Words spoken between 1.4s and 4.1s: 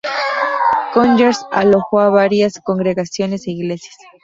alojó a varias congregaciones e iglesias.